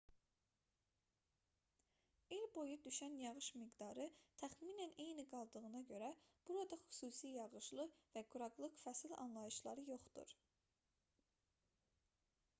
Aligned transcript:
i̇l 2.37 2.45
boyu 2.53 2.77
düşən 2.85 3.17
yağış 3.23 3.49
miqdarı 3.63 4.07
təxminən 4.43 4.93
eyni 5.03 5.25
qaldığına 5.33 5.81
görə 5.91 6.07
burada 6.49 6.79
xüsusi 6.85 7.31
yağışlı 7.35 7.85
və 8.17 8.23
quraqlıq 8.37 8.79
fəsil 8.87 9.15
anlayışları 9.27 9.85
yoxdur 9.91 10.33